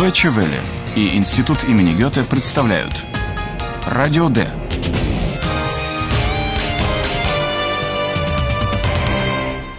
Deutsche 0.00 0.30
Welle 0.30 0.58
и 0.96 1.14
Институт 1.14 1.62
имени 1.64 1.92
Гёте 1.92 2.24
представляют 2.24 2.94
Радио 3.84 4.30
Д. 4.30 4.50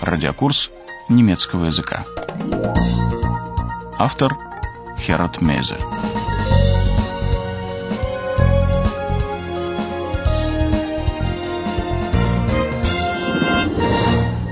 Радиокурс 0.04 0.70
немецкого 1.10 1.65
языка. 1.65 2.06
Автор 3.97 4.38
Херат 4.99 5.42
Мейзе. 5.42 5.78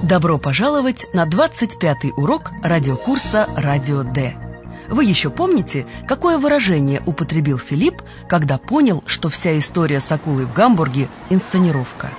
Добро 0.02 0.40
пожаловать 0.40 1.06
на 1.14 1.28
25-й 1.28 2.14
урок 2.18 2.54
радиокурса 2.64 3.48
«Радио 3.56 4.02
Д». 4.02 4.49
Вы 4.90 5.06
еще 5.06 5.30
помните, 5.30 5.86
какое 6.08 6.40
выражение 6.40 7.02
употребил 7.06 7.60
Филипп, 7.60 8.02
когда 8.28 8.58
понял, 8.58 9.04
что 9.06 9.30
вся 9.30 9.58
история 9.58 10.00
с 10.00 10.12
акулой 10.12 10.46
в 10.46 10.54
Гамбурге– 10.54 11.08
инсценировка? 11.30 12.10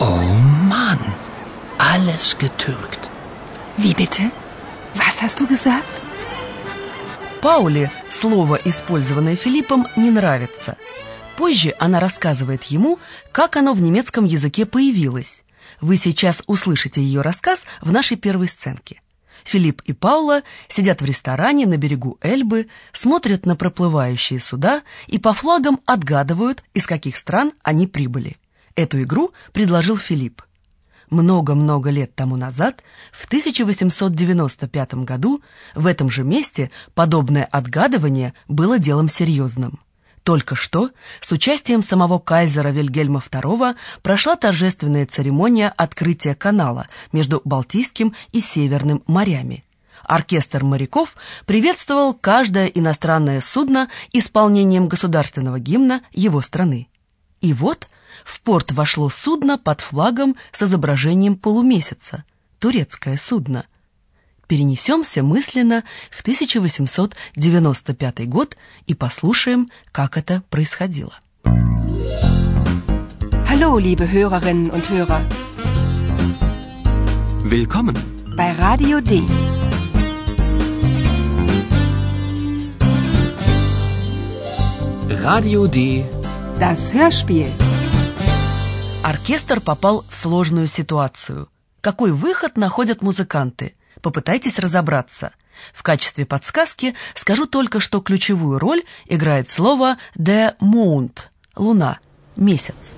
Oh 0.00 0.22
Mann, 0.70 0.98
alles 1.78 2.34
getürkt. 2.38 3.10
Wie 3.76 3.94
bitte? 3.94 4.30
Was 4.94 5.22
hast 5.22 5.38
du 5.40 5.46
gesagt? 5.46 5.86
Пауле 7.42 7.90
слово, 8.10 8.58
использованное 8.64 9.36
Филиппом, 9.36 9.86
не 9.96 10.10
нравится. 10.10 10.76
Позже 11.36 11.74
она 11.78 12.00
рассказывает 12.00 12.64
ему, 12.64 12.98
как 13.32 13.56
оно 13.56 13.74
в 13.74 13.82
немецком 13.82 14.24
языке 14.24 14.64
появилось. 14.66 15.44
Вы 15.80 15.98
сейчас 15.98 16.42
услышите 16.46 17.02
ее 17.02 17.20
рассказ 17.20 17.64
в 17.82 17.92
нашей 17.92 18.16
первой 18.16 18.48
сценке. 18.48 19.00
Филипп 19.44 19.82
и 19.82 19.92
Паула 19.92 20.42
сидят 20.68 21.00
в 21.00 21.04
ресторане 21.04 21.66
на 21.66 21.76
берегу 21.76 22.18
Эльбы, 22.20 22.68
смотрят 22.92 23.46
на 23.46 23.56
проплывающие 23.56 24.40
суда 24.40 24.82
и 25.06 25.18
по 25.18 25.32
флагам 25.32 25.80
отгадывают, 25.86 26.64
из 26.74 26.86
каких 26.86 27.16
стран 27.16 27.52
они 27.62 27.86
прибыли. 27.86 28.36
Эту 28.74 29.02
игру 29.02 29.32
предложил 29.52 29.96
Филипп. 29.96 30.42
Много-много 31.10 31.90
лет 31.90 32.14
тому 32.14 32.36
назад, 32.36 32.82
в 33.12 33.26
1895 33.26 34.94
году, 35.04 35.42
в 35.74 35.86
этом 35.86 36.10
же 36.10 36.22
месте 36.22 36.70
подобное 36.94 37.44
отгадывание 37.44 38.34
было 38.46 38.78
делом 38.78 39.08
серьезным. 39.08 39.80
Только 40.28 40.56
что 40.56 40.90
с 41.22 41.32
участием 41.32 41.80
самого 41.80 42.18
кайзера 42.18 42.68
Вильгельма 42.68 43.20
II 43.20 43.76
прошла 44.02 44.36
торжественная 44.36 45.06
церемония 45.06 45.72
открытия 45.74 46.34
канала 46.34 46.86
между 47.12 47.40
Балтийским 47.46 48.14
и 48.32 48.42
Северным 48.42 49.02
морями. 49.06 49.64
Оркестр 50.04 50.64
моряков 50.64 51.16
приветствовал 51.46 52.12
каждое 52.12 52.66
иностранное 52.66 53.40
судно 53.40 53.88
исполнением 54.12 54.86
государственного 54.86 55.60
гимна 55.60 56.02
его 56.12 56.42
страны. 56.42 56.88
И 57.40 57.54
вот 57.54 57.88
в 58.22 58.42
порт 58.42 58.72
вошло 58.72 59.08
судно 59.08 59.56
под 59.56 59.80
флагом 59.80 60.36
с 60.52 60.62
изображением 60.62 61.36
полумесяца, 61.36 62.24
турецкое 62.58 63.16
судно– 63.16 63.64
перенесемся 64.48 65.22
мысленно 65.22 65.84
в 66.10 66.22
1895 66.22 68.28
год 68.28 68.56
и 68.86 68.94
послушаем, 68.94 69.70
как 69.92 70.16
это 70.16 70.42
происходило. 70.50 71.16
Hallo, 73.50 73.78
liebe 73.78 74.10
Hörerinnen 74.10 74.70
und 74.70 74.90
Hörer. 74.90 75.20
Willkommen 77.44 77.96
bei 78.36 78.52
Radio 78.52 79.00
D. 79.00 79.22
Radio 85.08 85.66
D. 85.66 86.04
Das 86.60 86.92
Hörspiel. 86.92 87.48
Оркестр 89.02 89.60
попал 89.60 90.04
в 90.08 90.16
сложную 90.16 90.68
ситуацию. 90.68 91.48
Какой 91.80 92.12
выход 92.12 92.56
находят 92.56 93.02
музыканты? 93.02 93.74
Попытайтесь 94.02 94.58
разобраться. 94.58 95.32
В 95.72 95.82
качестве 95.82 96.24
подсказки 96.24 96.94
скажу 97.14 97.46
только, 97.46 97.80
что 97.80 98.00
ключевую 98.00 98.58
роль 98.58 98.82
играет 99.06 99.48
слово 99.48 99.96
«de 100.16 100.56
Mond»— 100.60 101.18
луна, 101.56 101.98
месяц. 102.36 102.92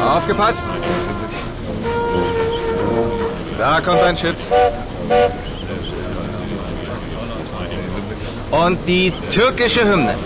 Aufgepasst! 0.00 0.68
Da 3.56 3.80
kommt 3.80 4.02
ein 4.02 4.16
Schiff. 4.16 4.36
Und 8.50 8.78
die 8.88 9.12
türkische 9.30 9.84
Hymne. 9.84 10.16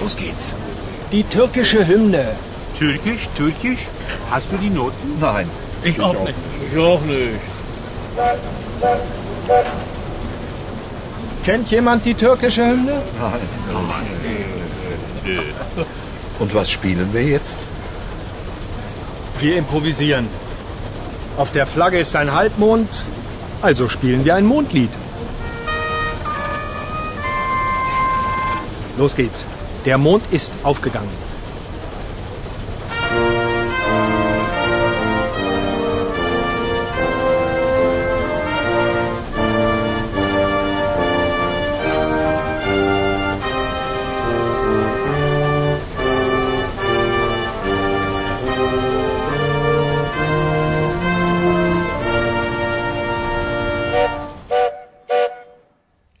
Los 0.00 0.16
geht's. 0.16 0.52
Die 1.12 1.22
türkische 1.24 1.86
Hymne. 1.86 2.36
Türkisch, 2.78 3.28
Türkisch? 3.36 3.80
Hast 4.30 4.52
du 4.52 4.56
die 4.56 4.70
Noten? 4.70 5.18
Nein. 5.20 5.48
Ich, 5.82 6.00
auch 6.00 6.12
nicht. 6.12 6.34
Ich 6.70 6.78
auch 6.78 7.00
nicht. 7.02 7.40
Kennt 11.44 11.70
jemand 11.70 12.04
die 12.04 12.14
türkische 12.14 12.66
Hymne? 12.66 13.02
Nein. 13.20 13.40
Und 16.38 16.54
was 16.54 16.70
spielen 16.70 17.08
wir 17.12 17.22
jetzt? 17.22 17.60
Wir 19.40 19.56
improvisieren. 19.56 20.28
Auf 21.36 21.52
der 21.52 21.66
Flagge 21.66 21.98
ist 21.98 22.14
ein 22.14 22.32
Halbmond, 22.32 22.88
also 23.62 23.88
spielen 23.88 24.24
wir 24.24 24.34
ein 24.34 24.46
Mondlied. 24.46 24.90
Los 28.96 29.16
geht's. 29.16 29.48
Der 29.84 29.98
Mond 29.98 30.26
ist 30.28 30.52
aufgegangen. 30.62 31.23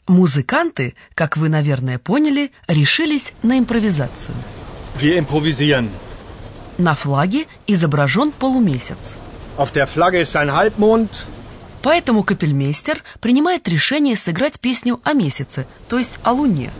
Музыканты, 0.06 0.94
как 1.14 1.36
вы, 1.36 1.48
наверное, 1.48 1.98
поняли, 1.98 2.52
решились 2.68 3.32
на 3.42 3.58
импровизацию. 3.58 4.34
Wir 5.00 5.18
improvisieren. 5.18 5.88
На 6.78 6.94
флаге 6.94 7.46
изображен 7.66 8.32
полумесяц. 8.32 9.16
Auf 9.56 9.72
der 9.72 9.86
Flagge 9.86 10.20
ist 10.20 10.36
ein 10.36 10.50
Halbmond, 10.52 11.08
Поэтому 11.82 12.22
капельмейстер 12.22 13.02
принимает 13.20 13.68
решение 13.68 14.16
сыграть 14.16 14.58
песню 14.58 15.00
о 15.04 15.12
месяце, 15.12 15.66
то 15.88 15.98
есть 15.98 16.18
о 16.22 16.32
луне. 16.32 16.70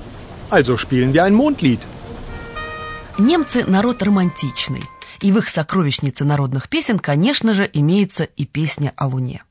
also 0.50 0.76
spielen 0.76 1.12
wir 1.12 1.24
ein 1.24 1.34
Mondlied. 1.34 1.80
Немцы 3.18 3.64
народ 3.66 4.02
романтичный, 4.02 4.82
и 5.20 5.30
в 5.30 5.38
их 5.38 5.48
сокровищнице 5.48 6.24
народных 6.24 6.68
песен, 6.68 6.98
конечно 6.98 7.54
же, 7.54 7.68
имеется 7.72 8.24
и 8.24 8.44
песня 8.44 8.92
о 8.96 9.06
луне. 9.06 9.42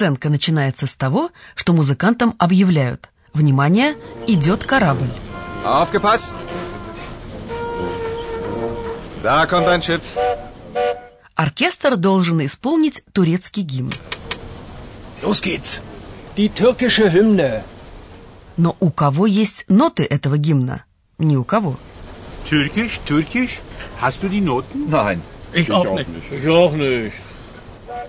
Сценка 0.00 0.30
начинается 0.30 0.86
с 0.86 0.94
того, 0.94 1.30
что 1.54 1.74
музыкантам 1.74 2.34
объявляют 2.38 3.10
«Внимание, 3.34 3.96
идет 4.26 4.64
корабль». 4.64 5.10
Aufgepasst! 5.62 6.34
Da 9.22 9.46
kommt 9.46 9.68
ein 9.68 9.82
Schiff. 9.82 10.00
Оркестр 11.34 11.98
должен 11.98 12.42
исполнить 12.46 13.02
турецкий 13.12 13.62
гимн. 13.62 13.92
Los 15.20 15.42
geht's. 15.42 15.80
Die 16.34 16.48
türkische 16.48 17.12
Hymne. 17.12 17.62
Но 18.56 18.74
у 18.80 18.90
кого 18.90 19.26
есть 19.26 19.66
ноты 19.68 20.04
этого 20.04 20.38
гимна? 20.38 20.82
Ни 21.18 21.36
у 21.36 21.44
кого. 21.44 21.76
Türkisch, 22.48 23.00
Türkisch? 23.06 23.58
Hast 24.00 24.22
du 24.22 24.30
die 24.30 24.40
Noten? 24.40 24.88
Nein. 24.88 25.20
Ich, 25.52 25.70
auch, 25.70 25.94
nicht. 25.94 26.08
Ich 26.32 26.48
auch 26.48 26.72
nicht. 26.72 27.12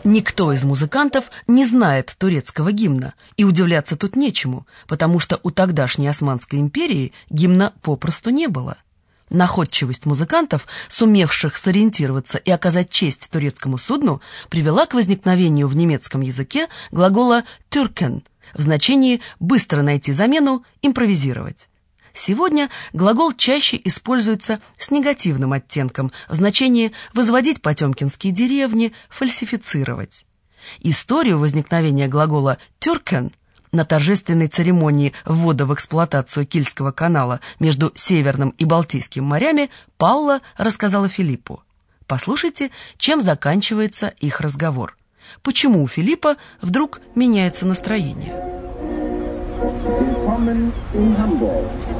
Никто 0.03 0.51
из 0.51 0.63
музыкантов 0.63 1.29
не 1.45 1.63
знает 1.63 2.15
турецкого 2.17 2.71
гимна, 2.71 3.13
и 3.37 3.43
удивляться 3.43 3.95
тут 3.95 4.15
нечему, 4.15 4.65
потому 4.87 5.19
что 5.19 5.39
у 5.43 5.51
тогдашней 5.51 6.07
Османской 6.07 6.59
империи 6.59 7.13
гимна 7.29 7.73
попросту 7.83 8.31
не 8.31 8.47
было. 8.47 8.77
Находчивость 9.29 10.05
музыкантов, 10.05 10.65
сумевших 10.89 11.55
сориентироваться 11.55 12.37
и 12.39 12.49
оказать 12.49 12.89
честь 12.89 13.29
турецкому 13.29 13.77
судну, 13.77 14.21
привела 14.49 14.87
к 14.87 14.95
возникновению 14.95 15.67
в 15.67 15.75
немецком 15.75 16.21
языке 16.21 16.67
глагола 16.91 17.43
«türken» 17.69 18.23
в 18.53 18.61
значении 18.61 19.21
«быстро 19.39 19.83
найти 19.83 20.11
замену», 20.13 20.65
«импровизировать». 20.81 21.69
Сегодня 22.13 22.69
глагол 22.93 23.33
чаще 23.33 23.79
используется 23.83 24.59
с 24.77 24.91
негативным 24.91 25.53
оттенком 25.53 26.11
в 26.27 26.35
значении 26.35 26.91
«возводить 27.13 27.61
потемкинские 27.61 28.33
деревни», 28.33 28.93
«фальсифицировать». 29.09 30.25
Историю 30.81 31.39
возникновения 31.39 32.07
глагола 32.07 32.57
«тюркен» 32.79 33.31
на 33.71 33.85
торжественной 33.85 34.47
церемонии 34.47 35.13
ввода 35.25 35.65
в 35.65 35.73
эксплуатацию 35.73 36.45
Кильского 36.45 36.91
канала 36.91 37.39
между 37.59 37.91
Северным 37.95 38.49
и 38.57 38.65
Балтийским 38.65 39.23
морями 39.23 39.69
Паула 39.97 40.41
рассказала 40.57 41.07
Филиппу. 41.07 41.63
Послушайте, 42.05 42.71
чем 42.97 43.21
заканчивается 43.21 44.07
их 44.19 44.41
разговор. 44.41 44.97
Почему 45.43 45.81
у 45.81 45.87
Филиппа 45.87 46.35
вдруг 46.61 46.99
меняется 47.15 47.65
настроение? 47.65 48.51
Willkommen 49.61 50.73
in 50.93 51.15
Hamburg. 51.15 51.90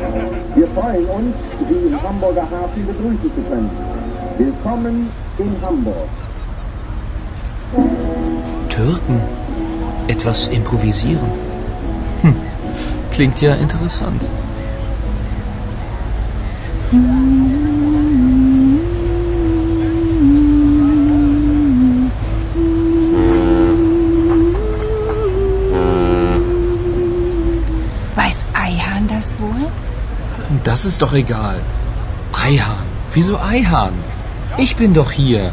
Wir 0.74 0.82
freuen 0.82 1.06
uns, 1.06 1.36
Sie 1.68 1.88
im 1.88 2.02
Hamburger 2.02 2.44
Hafen 2.44 2.88
begrüßen 2.88 3.20
zu 3.24 3.42
können. 3.50 3.70
Willkommen 4.38 5.10
in 5.38 5.56
Hamburg. 5.62 6.08
Türken? 8.70 9.20
Etwas 10.08 10.48
improvisieren? 10.48 11.28
Hm, 12.22 12.36
klingt 13.12 13.42
ja 13.42 13.56
interessant. 13.56 14.22
Weiß 16.92 17.31
Das 30.82 30.88
ist 30.88 31.04
doch 31.04 31.14
egal. 31.14 31.60
Eihahn. 32.34 32.88
Wieso 33.14 33.40
Eihahn? 33.40 33.94
Ich 34.58 34.78
bin 34.78 34.96
doch 34.96 35.12
hier. 35.12 35.52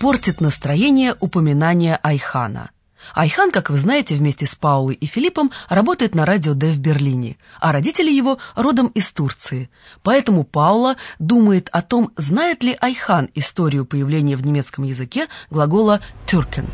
Портит 0.00 0.40
настроение 0.40 1.14
упоминания 1.20 2.00
Айхана. 2.02 2.70
Айхан, 3.14 3.50
как 3.50 3.68
вы 3.68 3.76
знаете, 3.76 4.14
вместе 4.14 4.46
с 4.46 4.54
Паулой 4.54 4.94
и 4.94 5.04
Филиппом 5.04 5.50
работает 5.68 6.14
на 6.14 6.24
радио 6.24 6.54
Д 6.54 6.72
в 6.72 6.78
Берлине, 6.78 7.36
а 7.60 7.70
родители 7.70 8.10
его 8.10 8.38
родом 8.56 8.86
из 8.88 9.12
Турции. 9.12 9.70
Поэтому 10.02 10.44
Паула 10.44 10.96
думает 11.18 11.68
о 11.72 11.82
том, 11.82 12.12
знает 12.16 12.62
ли 12.62 12.76
Айхан 12.80 13.28
историю 13.34 13.84
появления 13.84 14.36
в 14.36 14.44
немецком 14.44 14.84
языке 14.84 15.28
глагола 15.50 16.00
«türken». 16.26 16.68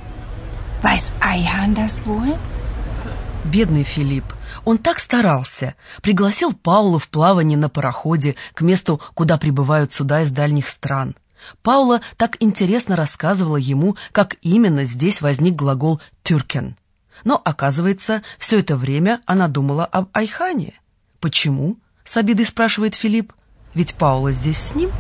Weiß 0.84 1.12
Eihan 1.20 1.74
das 1.74 2.04
wohl? 2.06 2.38
Бедный 3.44 3.84
Филипп. 3.84 4.24
Он 4.64 4.78
так 4.78 5.00
старался. 5.00 5.74
Пригласил 6.00 6.52
Паулу 6.52 6.98
в 6.98 7.08
плавание 7.08 7.58
на 7.58 7.68
пароходе 7.68 8.36
к 8.54 8.60
месту, 8.60 9.00
куда 9.14 9.36
прибывают 9.36 9.92
суда 9.92 10.22
из 10.22 10.30
дальних 10.30 10.68
стран. 10.68 11.16
Паула 11.62 12.00
так 12.16 12.36
интересно 12.40 12.96
рассказывала 12.96 13.56
ему, 13.56 13.96
как 14.12 14.36
именно 14.42 14.84
здесь 14.84 15.20
возник 15.20 15.54
глагол 15.54 16.00
«тюркен». 16.22 16.76
Но, 17.24 17.40
оказывается, 17.44 18.22
все 18.38 18.58
это 18.60 18.76
время 18.76 19.20
она 19.26 19.48
думала 19.48 19.84
об 19.84 20.08
Айхане. 20.12 20.74
«Почему?»— 21.20 21.76
с 22.04 22.16
обидой 22.16 22.44
спрашивает 22.44 22.94
Филипп. 22.94 23.32
«Ведь 23.74 23.94
Паула 23.94 24.32
здесь 24.32 24.58
с 24.58 24.74
ним?» 24.74 24.90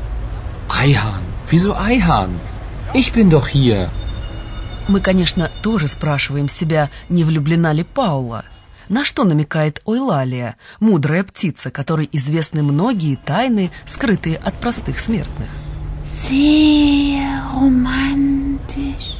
Eihahn. 0.68 1.22
Wieso 1.50 1.76
Eihahn? 1.76 2.40
Ich 2.94 3.12
bin 3.12 3.30
doch 3.30 3.48
hier. 3.48 3.88
Мы, 4.88 5.00
конечно, 5.00 5.50
тоже 5.62 5.88
спрашиваем 5.88 6.48
себя, 6.48 6.90
не 7.08 7.24
влюблена 7.24 7.72
ли 7.72 7.84
Паула. 7.84 8.44
На 8.88 9.04
что 9.04 9.24
намекает 9.24 9.82
Ойлалия, 9.84 10.56
мудрая 10.78 11.24
птица, 11.24 11.70
которой 11.70 12.08
известны 12.12 12.62
многие 12.62 13.16
тайны, 13.16 13.72
скрытые 13.84 14.36
от 14.36 14.60
простых 14.60 15.00
смертных? 15.00 15.48
Sehr 16.06 17.42
romantisch. 17.52 19.16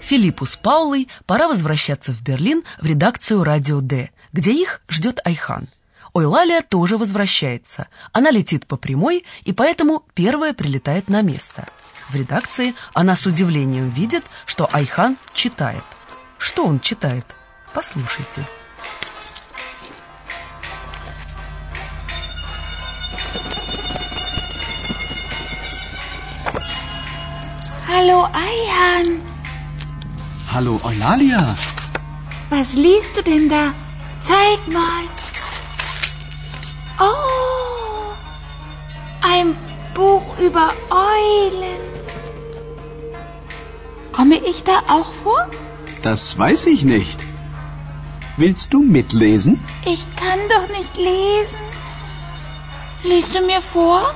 Филиппу 0.00 0.46
с 0.46 0.56
Паулой 0.56 1.08
пора 1.26 1.46
возвращаться 1.48 2.12
в 2.12 2.22
Берлин 2.22 2.64
в 2.80 2.86
редакцию 2.86 3.44
«Радио 3.44 3.82
Д», 3.82 4.10
где 4.32 4.52
их 4.52 4.80
ждет 4.88 5.20
Айхан. 5.24 5.68
Ойлалия 6.14 6.62
тоже 6.62 6.96
возвращается. 6.96 7.88
Она 8.12 8.30
летит 8.30 8.66
по 8.66 8.78
прямой 8.78 9.26
и 9.44 9.52
поэтому 9.52 10.04
первая 10.14 10.54
прилетает 10.54 11.10
на 11.10 11.20
место. 11.20 11.68
В 12.08 12.14
редакции 12.14 12.74
она 12.94 13.14
с 13.14 13.26
удивлением 13.26 13.90
видит, 13.90 14.24
что 14.46 14.70
Айхан 14.72 15.18
читает. 15.34 15.84
Что 16.38 16.64
он 16.64 16.80
читает? 16.80 17.26
Послушайте. 17.73 18.45
Hallo 27.87 28.27
Eihan, 28.33 29.21
Hallo 30.53 30.79
Eulalia. 30.83 31.55
was 32.49 32.73
liest 32.75 33.17
du 33.17 33.21
denn 33.23 33.49
da? 33.49 33.73
Zeig 34.21 34.59
mal. 34.67 35.03
Oh, 36.99 38.13
ein 39.21 39.55
Buch 39.93 40.37
über 40.39 40.73
Eulen. 40.89 41.81
Komme 44.11 44.35
ich 44.37 44.63
da 44.63 44.77
auch 44.87 45.11
vor? 45.13 45.49
Das 46.03 46.37
weiß 46.37 46.67
ich 46.67 46.83
nicht. 46.83 47.25
Willst 48.38 48.72
du 48.72 48.82
mitlesen? 48.82 49.58
Ich 49.84 50.06
kann 50.14 50.38
doch 50.48 50.68
nicht 50.78 50.96
lesen. 50.96 51.58
Liest 53.02 53.34
du 53.34 53.44
mir 53.44 53.60
vor? 53.60 54.14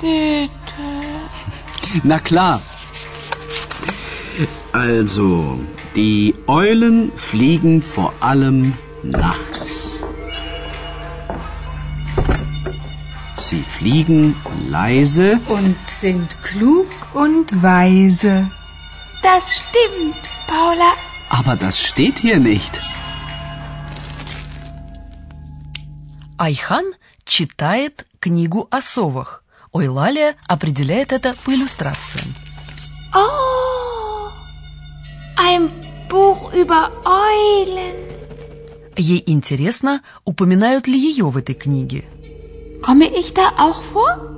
Bitte. 0.00 0.50
Na 2.02 2.18
klar. 2.18 2.60
Also, 4.72 5.60
die 5.94 6.34
Eulen 6.48 7.12
fliegen 7.14 7.82
vor 7.82 8.12
allem 8.18 8.74
nachts. 9.04 10.02
Sie 13.36 13.62
fliegen 13.62 14.34
leise 14.68 15.38
Und 15.46 15.76
sind 15.86 16.36
klug 16.42 16.88
und 17.14 17.62
weise. 17.62 18.50
Das 19.22 19.54
stimmt, 19.54 20.16
Paula. 20.48 20.92
Aber 21.28 21.54
das 21.54 21.80
steht 21.80 22.18
hier 22.18 22.40
nicht. 22.40 22.80
Айхан 26.38 26.92
читает 27.24 28.06
книгу 28.20 28.68
о 28.70 28.82
совах. 28.82 29.42
Ойлалия 29.72 30.36
определяет 30.46 31.12
это 31.12 31.34
по 31.44 31.54
иллюстрациям. 31.54 32.34
Oh, 33.14 34.30
ein 35.38 35.70
Buch 36.10 36.52
über 36.54 36.92
Eulen. 37.04 37.96
Ей 38.98 39.22
интересно, 39.26 40.02
упоминают 40.24 40.86
ли 40.86 40.98
ее 40.98 41.30
в 41.30 41.36
этой 41.38 41.54
книге. 41.54 42.04
Komme 42.82 43.06
ich 43.06 43.32
da 43.32 43.52
auch 43.58 43.82
vor? 43.92 44.36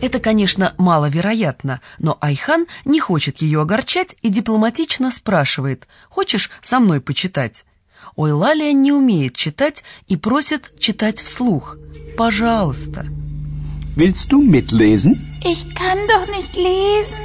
Это, 0.00 0.20
конечно, 0.20 0.74
маловероятно, 0.78 1.80
но 1.98 2.18
Айхан 2.20 2.66
не 2.84 3.00
хочет 3.00 3.38
ее 3.38 3.62
огорчать 3.62 4.14
и 4.22 4.28
дипломатично 4.28 5.10
спрашивает, 5.10 5.88
«Хочешь 6.08 6.50
со 6.60 6.78
мной 6.80 7.00
почитать?» 7.00 7.64
Ойлалия 8.14 8.72
не 8.72 8.92
умеет 8.92 9.34
читать 9.36 9.82
и 10.06 10.16
просит 10.16 10.72
читать 10.78 11.20
вслух. 11.20 11.76
«Пожалуйста». 12.16 13.06
Willst 13.96 14.30
du 14.30 14.42
mitlesen? 14.42 15.12
Ich 15.42 15.74
kann 15.74 15.98
doch 16.06 16.26
nicht 16.36 16.54
lesen. 16.54 17.18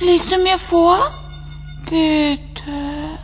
Liest 0.00 0.30
du 0.30 0.38
mir 0.38 0.58
vor? 0.58 1.10
Bitte. 1.90 3.18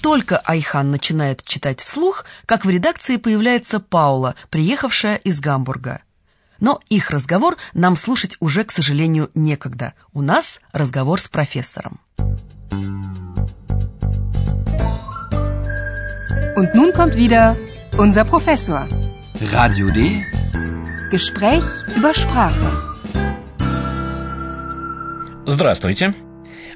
Только 0.00 0.38
Айхан 0.38 0.90
начинает 0.90 1.44
читать 1.44 1.82
вслух, 1.82 2.24
как 2.46 2.64
в 2.64 2.70
редакции 2.70 3.18
появляется 3.18 3.78
Паула, 3.78 4.34
приехавшая 4.50 5.16
из 5.16 5.38
Гамбурга. 5.38 6.02
Но 6.60 6.80
их 6.88 7.10
разговор 7.10 7.56
нам 7.72 7.94
слушать 7.96 8.36
уже, 8.40 8.64
к 8.64 8.72
сожалению, 8.72 9.30
некогда. 9.34 9.94
У 10.12 10.22
нас 10.22 10.60
разговор 10.72 11.20
с 11.20 11.28
профессором. 11.28 12.00
Und 16.56 16.74
nun 16.74 16.92
kommt 16.92 17.16
wieder 17.16 17.56
unser 17.96 18.24
Professor. 18.24 18.86
Radio 19.52 19.88
D. 19.90 19.98
Gespräch 21.10 21.64
über 21.96 22.12
Sprache. 22.14 22.68
Здравствуйте. 25.46 26.14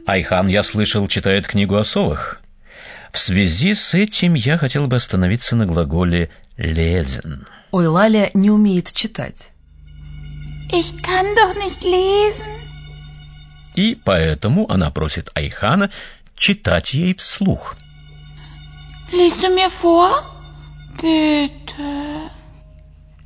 Айхан, 0.06 0.48
я 0.48 0.62
слышал, 0.62 1.06
читает 1.08 1.46
книгу 1.46 1.76
о 1.76 1.84
совах. 1.84 2.40
В 3.12 3.18
связи 3.18 3.74
с 3.74 3.94
этим 3.94 4.34
я 4.34 4.58
хотел 4.58 4.86
бы 4.86 4.96
остановиться 4.96 5.56
на 5.56 5.66
глаголе 5.66 6.30
«lesen». 6.58 7.46
Ой, 7.70 7.86
Лаля 7.86 8.30
не 8.34 8.50
умеет 8.50 8.92
читать. 8.92 9.52
Ich 10.70 11.00
kann 11.02 11.26
doch 11.34 11.54
nicht 11.56 11.82
lesen. 11.84 12.46
И 13.74 13.94
поэтому 14.04 14.70
она 14.70 14.90
просит 14.90 15.30
Айхана 15.34 15.90
читать 16.36 16.94
ей 16.94 17.14
вслух. 17.14 17.76
Liest 19.12 19.40
du 19.42 19.48
mir 19.54 19.70
vor? 19.70 20.10
Bitte. 21.00 22.30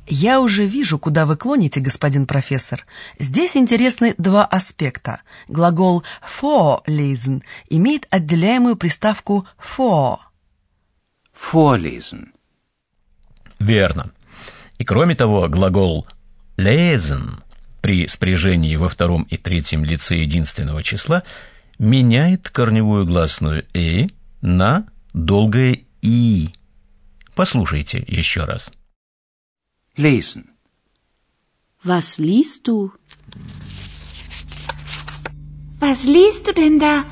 Я 0.07 0.41
уже 0.41 0.65
вижу, 0.65 0.99
куда 0.99 1.25
вы 1.25 1.37
клоните, 1.37 1.79
господин 1.79 2.27
профессор. 2.27 2.85
Здесь 3.17 3.55
интересны 3.55 4.13
два 4.17 4.45
аспекта. 4.45 5.21
Глагол 5.47 6.03
vorlesen 6.21 7.43
имеет 7.69 8.07
отделяемую 8.09 8.75
приставку 8.75 9.47
for. 9.57 10.17
Vorlesen. 11.33 12.33
Верно. 13.59 14.11
И 14.77 14.83
кроме 14.83 15.15
того, 15.15 15.47
глагол 15.47 16.07
lesen 16.57 17.41
при 17.81 18.07
спряжении 18.07 18.75
во 18.75 18.89
втором 18.89 19.23
и 19.23 19.37
третьем 19.37 19.85
лице 19.85 20.17
единственного 20.17 20.83
числа 20.83 21.23
меняет 21.79 22.49
корневую 22.49 23.07
гласную 23.07 23.65
«э» 23.73 24.07
на 24.41 24.85
долгое 25.13 25.85
«и». 26.01 26.49
Послушайте 27.35 28.03
еще 28.07 28.43
раз. 28.45 28.71
Lesen. 29.97 30.49
Was 31.83 32.19
liest 32.19 32.67
du? 32.67 32.91
Was 35.79 36.05
liest 36.05 36.45
du 36.45 36.53
denn 36.53 36.79
da? 36.79 37.05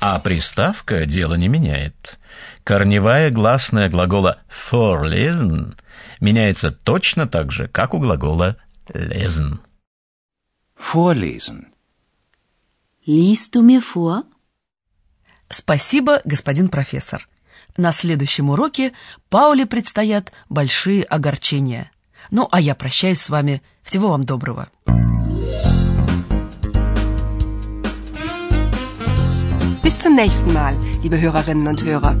А 0.00 0.18
приставка 0.18 1.06
дело 1.06 1.34
не 1.34 1.48
меняет. 1.48 2.18
Корневая 2.64 3.30
гласная 3.30 3.88
глагола 3.88 4.42
vorlesen 4.48 5.74
меняется 6.20 6.70
точно 6.70 7.26
так 7.26 7.52
же, 7.52 7.68
как 7.68 7.94
у 7.94 7.98
глагола 7.98 8.56
lesen. 8.92 9.60
Vorlesen. 10.76 11.72
Liest 13.06 13.54
du 13.54 13.62
mir 13.62 13.80
vor? 13.80 14.24
Спасибо, 15.50 16.20
господин 16.24 16.68
профессор. 16.68 17.28
На 17.76 17.92
следующем 17.92 18.50
уроке 18.50 18.92
Пауле 19.28 19.66
предстоят 19.66 20.32
большие 20.48 21.02
огорчения. 21.02 21.90
Ну, 22.30 22.48
а 22.50 22.60
я 22.60 22.74
прощаюсь 22.74 23.20
с 23.20 23.30
вами. 23.30 23.62
Всего 23.82 24.10
вам 24.10 24.24
доброго. 24.24 24.68
Bis 29.82 29.98
zum 29.98 30.14
nächsten 30.14 30.52
Mal, 30.52 30.74
liebe 31.02 31.20
Hörerinnen 31.20 31.66
und 31.66 31.82
Hörer. 31.82 32.16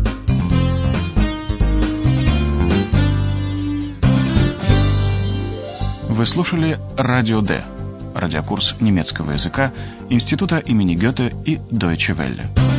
Вы 6.08 6.26
слушали 6.26 6.80
«Радио 6.96 7.40
Д»– 7.40 7.64
радиокурс 8.14 8.80
немецкого 8.80 9.32
языка 9.32 9.72
Института 10.10 10.58
имени 10.58 10.94
Гёте 10.94 11.32
и 11.46 11.56
Deutsche 11.70 12.14
Welle. 12.14 12.69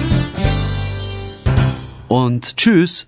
Und 2.11 2.57
tschüss. 2.57 3.07